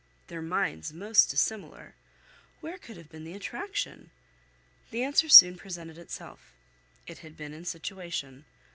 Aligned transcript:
Their 0.29 0.41
minds 0.41 0.91
most 0.91 1.29
dissimilar! 1.29 1.93
Where 2.59 2.79
could 2.79 2.97
have 2.97 3.09
been 3.11 3.23
the 3.23 3.35
attraction? 3.35 4.09
The 4.89 5.03
answer 5.03 5.29
soon 5.29 5.59
presented 5.59 5.99
itself. 5.99 6.53
It 7.05 7.19
had 7.19 7.37
been 7.37 7.53
in 7.53 7.65
situation. 7.65 8.45